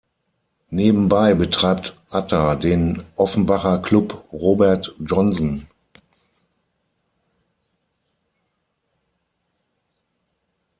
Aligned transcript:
Nebenbei 0.71 1.35
betreibt 1.35 1.95
Ata 2.09 2.55
den 2.55 3.03
Offenbacher 3.17 3.77
Club 3.77 4.25
Robert 4.33 4.95
Johnson. 4.99 5.67